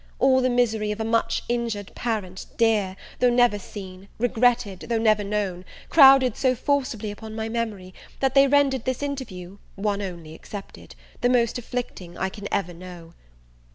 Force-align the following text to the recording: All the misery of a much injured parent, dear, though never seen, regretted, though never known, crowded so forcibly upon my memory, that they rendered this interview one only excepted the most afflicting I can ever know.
All 0.17 0.41
the 0.41 0.49
misery 0.49 0.89
of 0.91 0.99
a 0.99 1.03
much 1.05 1.43
injured 1.47 1.93
parent, 1.93 2.47
dear, 2.57 2.95
though 3.19 3.29
never 3.29 3.59
seen, 3.59 4.07
regretted, 4.17 4.79
though 4.89 4.97
never 4.97 5.23
known, 5.23 5.63
crowded 5.89 6.35
so 6.35 6.55
forcibly 6.55 7.11
upon 7.11 7.35
my 7.35 7.47
memory, 7.49 7.93
that 8.19 8.33
they 8.33 8.47
rendered 8.47 8.85
this 8.85 9.03
interview 9.03 9.59
one 9.75 10.01
only 10.01 10.33
excepted 10.33 10.95
the 11.21 11.29
most 11.29 11.59
afflicting 11.59 12.17
I 12.17 12.29
can 12.29 12.51
ever 12.51 12.73
know. 12.73 13.13